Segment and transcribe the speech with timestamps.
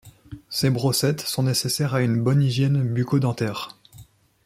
[0.49, 3.77] Ces brossettes sont nécessaires à une bonne hygiène bucco-dentaire.